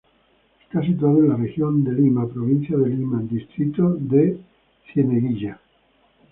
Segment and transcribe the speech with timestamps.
[0.63, 4.35] Está situado en la Región Lima, provincia de Lima, Distrito de
[4.91, 5.59] Cieneguilla.